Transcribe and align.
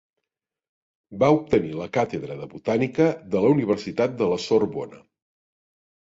Va 1.23 1.27
obtenir 1.33 1.73
la 1.81 1.85
càtedra 1.97 2.37
de 2.39 2.47
botànica 2.53 3.07
de 3.35 3.43
la 3.43 3.51
Universitat 3.57 4.15
de 4.23 4.31
la 4.31 4.39
Sorbona. 4.47 5.03